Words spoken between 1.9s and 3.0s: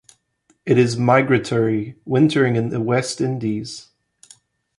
wintering in the